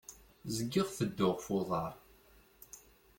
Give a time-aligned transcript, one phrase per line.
[0.55, 1.93] Zgiɣ tedduɣ f uḍaṛ.